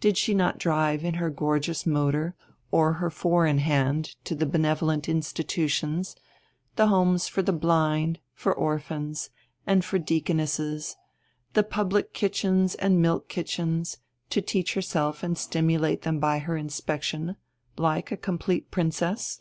[0.00, 2.34] Did she not drive in her gorgeous motor
[2.70, 6.16] or her four in hand to the benevolent institutions,
[6.76, 9.28] the homes for the blind, for orphans,
[9.66, 10.96] and for deaconesses,
[11.52, 13.98] the public kitchens and the milk kitchens,
[14.30, 17.36] to teach herself and to stimulate them by her inspection,
[17.76, 19.38] like a complete princess?